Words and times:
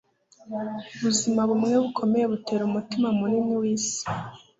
Ubuzima 0.95 1.41
bumwe 1.49 1.75
bukomeye 1.83 2.25
butera 2.31 2.63
umutima 2.69 3.07
munini 3.19 3.53
wisi 3.61 4.01